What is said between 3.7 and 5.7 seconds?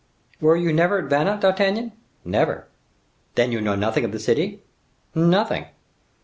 nothing of the city?" "Nothing."